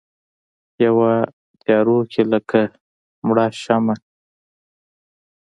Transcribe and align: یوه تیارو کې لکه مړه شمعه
یوه 0.85 1.11
تیارو 1.61 1.97
کې 2.11 2.21
لکه 2.33 2.61
مړه 3.27 3.45
شمعه 3.61 3.95